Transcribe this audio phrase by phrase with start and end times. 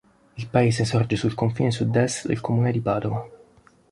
[0.39, 3.23] Il paese sorge sul confine sud-est del comune di Padova.